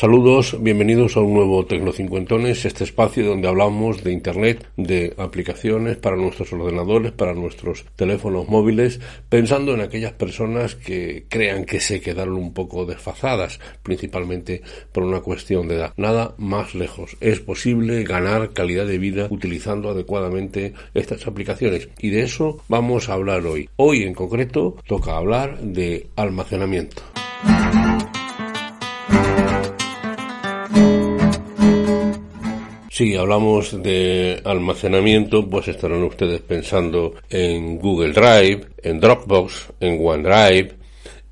[0.00, 6.16] Saludos, bienvenidos a un nuevo Tecnocincuentones, este espacio donde hablamos de Internet, de aplicaciones para
[6.16, 8.98] nuestros ordenadores, para nuestros teléfonos móviles,
[9.28, 15.20] pensando en aquellas personas que crean que se quedaron un poco desfazadas, principalmente por una
[15.20, 15.92] cuestión de edad.
[15.98, 17.18] Nada más lejos.
[17.20, 23.12] Es posible ganar calidad de vida utilizando adecuadamente estas aplicaciones y de eso vamos a
[23.12, 23.68] hablar hoy.
[23.76, 27.02] Hoy en concreto toca hablar de almacenamiento.
[33.00, 40.74] Si hablamos de almacenamiento, pues estarán ustedes pensando en Google Drive, en Dropbox, en OneDrive,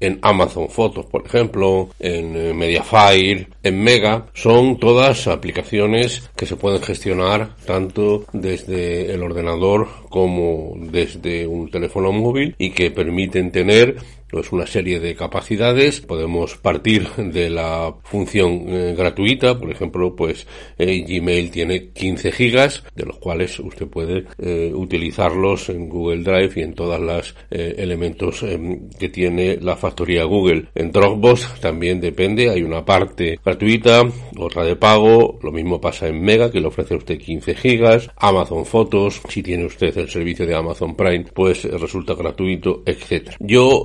[0.00, 6.56] en Amazon Fotos, por ejemplo, en eh, Mediafire, en Mega, son todas aplicaciones que se
[6.56, 13.96] pueden gestionar tanto desde el ordenador como desde un teléfono móvil y que permiten tener
[14.30, 16.00] pues una serie de capacidades.
[16.00, 20.46] Podemos partir de la función eh, gratuita, por ejemplo, pues
[20.78, 26.52] eh, Gmail tiene 15 gigas, de los cuales usted puede eh, utilizarlos en Google Drive
[26.56, 30.66] y en todas las elementos em, que tiene la factoría Google.
[30.74, 34.02] En Dropbox también depende, hay una parte gratuita,
[34.44, 38.10] otra de pago, lo mismo pasa en Mega, que le ofrece a usted 15 gigas,
[38.16, 43.36] Amazon Fotos, si tiene usted el servicio de Amazon Prime, pues resulta gratuito, etcétera.
[43.40, 43.84] Yo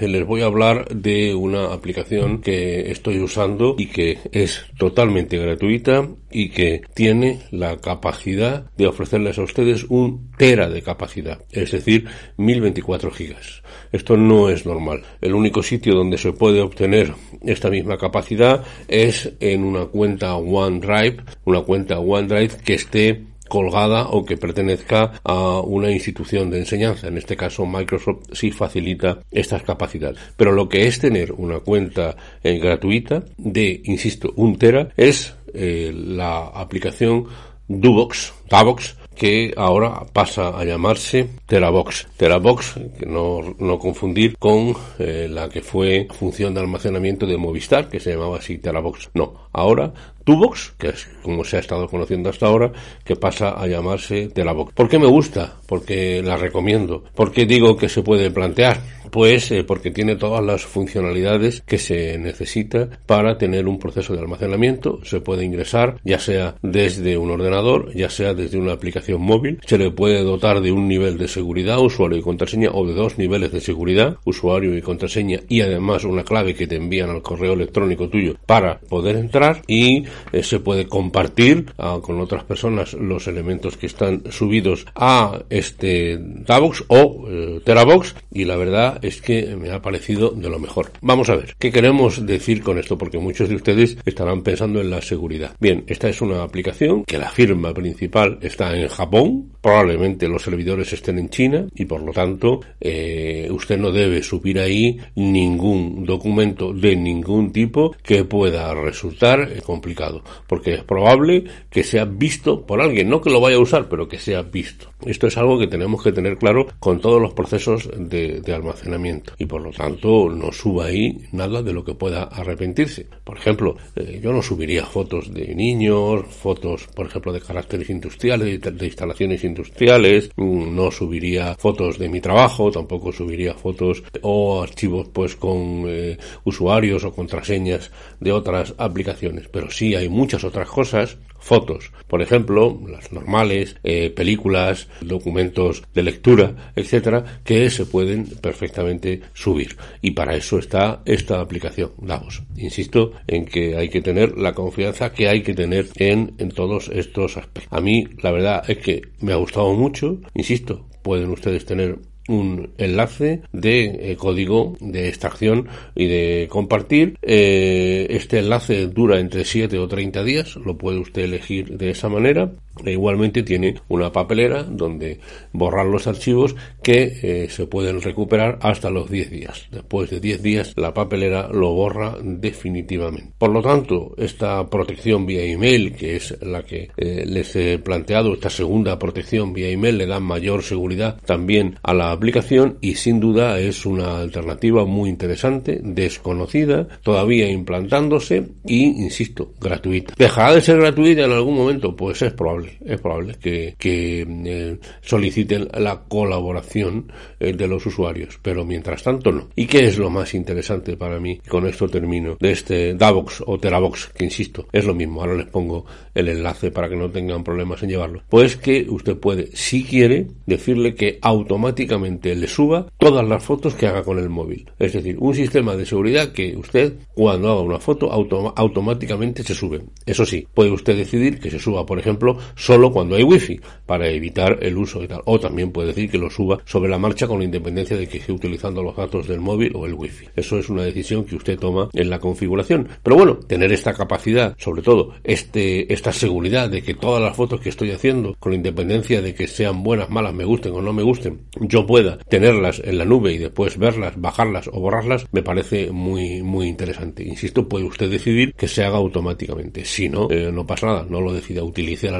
[0.00, 6.08] les voy a hablar de una aplicación que estoy usando y que es totalmente gratuita
[6.30, 12.06] y que tiene la capacidad de ofrecerles a ustedes un tera de capacidad, es decir,
[12.36, 13.62] 1024 gigas.
[13.92, 15.02] Esto no es normal.
[15.20, 21.24] El único sitio donde se puede obtener esta misma capacidad es en una cuenta OneDrive,
[21.44, 27.08] una cuenta OneDrive que esté colgada o que pertenezca a una institución de enseñanza.
[27.08, 30.20] En este caso, Microsoft sí facilita estas capacidades.
[30.36, 35.92] Pero lo que es tener una cuenta eh, gratuita de, insisto, un tera es eh,
[35.94, 37.26] la aplicación
[37.68, 42.06] Dubox, Davox, que ahora pasa a llamarse Terabox.
[42.16, 42.76] Terabox,
[43.06, 48.12] no, no confundir con eh, la que fue función de almacenamiento de Movistar, que se
[48.12, 49.10] llamaba así Terabox.
[49.14, 49.92] No, ahora
[50.28, 52.70] Tubox, que es como se ha estado conociendo hasta ahora,
[53.02, 54.74] que pasa a llamarse Terabox.
[54.74, 55.56] ¿Por qué me gusta?
[55.66, 57.02] Porque la recomiendo.
[57.14, 58.78] ¿Por qué digo que se puede plantear?
[59.10, 64.20] Pues eh, porque tiene todas las funcionalidades que se necesita para tener un proceso de
[64.20, 65.00] almacenamiento.
[65.02, 69.60] Se puede ingresar ya sea desde un ordenador, ya sea desde una aplicación móvil.
[69.64, 73.16] Se le puede dotar de un nivel de seguridad, usuario y contraseña, o de dos
[73.16, 77.54] niveles de seguridad, usuario y contraseña, y además una clave que te envían al correo
[77.54, 83.26] electrónico tuyo para poder entrar y eh, se puede compartir ah, con otras personas los
[83.26, 89.56] elementos que están subidos a este Tavox o eh, Terabox y la verdad es que
[89.56, 90.90] me ha parecido de lo mejor.
[91.00, 92.98] Vamos a ver, ¿qué queremos decir con esto?
[92.98, 95.54] Porque muchos de ustedes estarán pensando en la seguridad.
[95.60, 100.94] Bien, esta es una aplicación que la firma principal está en Japón, probablemente los servidores
[100.94, 106.72] estén en China y por lo tanto eh, usted no debe subir ahí ningún documento
[106.72, 112.80] de ningún tipo que pueda resultar eh, complicado, porque es probable que sea visto por
[112.80, 114.90] alguien, no que lo vaya a usar, pero que sea visto.
[115.04, 119.34] Esto es algo que tenemos que tener claro con todos los procesos de, de almacenamiento
[119.38, 123.06] y por lo tanto no suba ahí nada de lo que pueda arrepentirse.
[123.22, 128.60] Por ejemplo, eh, yo no subiría fotos de niños, fotos, por ejemplo, de caracteres industriales,
[128.60, 135.08] de, instalaciones industriales industriales, no subiría fotos de mi trabajo, tampoco subiría fotos o archivos
[135.12, 137.90] pues con eh, usuarios o contraseñas
[138.20, 144.10] de otras aplicaciones, pero sí hay muchas otras cosas fotos, por ejemplo, las normales, eh,
[144.10, 149.76] películas, documentos de lectura, etcétera, que se pueden perfectamente subir.
[150.02, 152.42] Y para eso está esta aplicación, Davos.
[152.56, 156.90] Insisto en que hay que tener la confianza que hay que tener en, en todos
[156.92, 157.72] estos aspectos.
[157.72, 161.98] A mí, la verdad es que me gustado mucho, insisto, pueden ustedes tener
[162.28, 167.18] un enlace de eh, código de extracción y de compartir.
[167.22, 172.08] Eh, este enlace dura entre 7 o 30 días, lo puede usted elegir de esa
[172.08, 172.52] manera.
[172.84, 175.20] E igualmente tiene una papelera donde
[175.52, 179.66] borrar los archivos que eh, se pueden recuperar hasta los 10 días.
[179.70, 183.32] Después de 10 días la papelera lo borra definitivamente.
[183.38, 188.34] Por lo tanto, esta protección vía email, que es la que eh, les he planteado,
[188.34, 193.20] esta segunda protección vía email le da mayor seguridad también a la aplicación y sin
[193.20, 200.14] duda es una alternativa muy interesante, desconocida, todavía implantándose y, insisto, gratuita.
[200.16, 201.94] ¿Dejará de ser gratuita en algún momento?
[201.96, 207.10] Pues es probable es probable que, eh, soliciten la colaboración
[207.40, 209.48] eh, de los usuarios, pero mientras tanto no.
[209.56, 211.40] ¿Y qué es lo más interesante para mí?
[211.48, 215.20] Con esto termino de este Davox o Teravox, que insisto, es lo mismo.
[215.20, 215.84] Ahora les pongo
[216.14, 218.22] el enlace para que no tengan problemas en llevarlo.
[218.28, 223.86] Pues que usted puede, si quiere, decirle que automáticamente le suba todas las fotos que
[223.86, 224.70] haga con el móvil.
[224.78, 229.80] Es decir, un sistema de seguridad que usted, cuando haga una foto, automáticamente se sube.
[230.06, 234.08] Eso sí, puede usted decidir que se suba, por ejemplo, solo cuando hay wifi para
[234.08, 235.22] evitar el uso y tal.
[235.24, 238.32] O también puede decir que lo suba sobre la marcha con independencia de que esté
[238.32, 240.26] utilizando los datos del móvil o el wifi.
[240.36, 242.88] Eso es una decisión que usted toma en la configuración.
[243.02, 247.60] Pero bueno, tener esta capacidad, sobre todo este, esta seguridad de que todas las fotos
[247.60, 251.02] que estoy haciendo, con independencia de que sean buenas, malas, me gusten o no me
[251.02, 255.90] gusten, yo pueda tenerlas en la nube y después verlas, bajarlas o borrarlas, me parece
[255.90, 257.22] muy, muy interesante.
[257.22, 259.84] Insisto, puede usted decidir que se haga automáticamente.
[259.84, 262.14] Si no, eh, no pasa nada, no lo decida, utilice el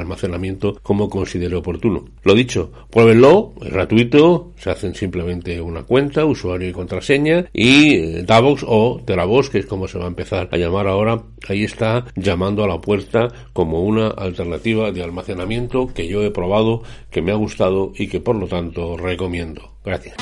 [0.83, 2.05] como considere oportuno.
[2.23, 8.23] Lo dicho, pruébenlo, es gratuito, se hacen simplemente una cuenta, usuario y contraseña y eh,
[8.23, 12.05] Davox o Teravox, que es como se va a empezar a llamar ahora, ahí está
[12.15, 17.31] llamando a la puerta como una alternativa de almacenamiento que yo he probado, que me
[17.31, 19.73] ha gustado y que por lo tanto recomiendo.
[19.83, 20.15] Gracias.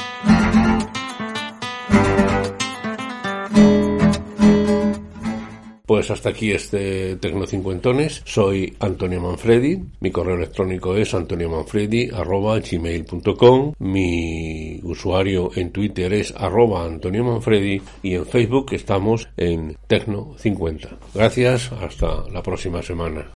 [5.97, 8.21] Pues hasta aquí este Tecnocincuentones.
[8.23, 9.81] Soy Antonio Manfredi.
[9.99, 18.27] Mi correo electrónico es antoniomanfredi.gmail.com Mi usuario en Twitter es arroba Antonio Manfredi y en
[18.27, 20.99] Facebook estamos en Tecno50.
[21.15, 23.33] Gracias, hasta la próxima semana.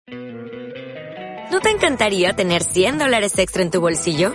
[1.50, 4.34] ¿No te encantaría tener 100 dólares extra en tu bolsillo?